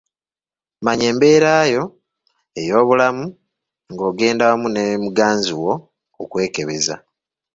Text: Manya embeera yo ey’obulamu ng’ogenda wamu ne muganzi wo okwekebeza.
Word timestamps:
Manya 0.83 1.05
embeera 1.11 1.51
yo 1.73 1.83
ey’obulamu 2.59 3.23
ng’ogenda 3.91 4.43
wamu 4.49 4.67
ne 4.71 4.83
muganzi 5.03 5.51
wo 5.61 5.73
okwekebeza. 6.21 6.95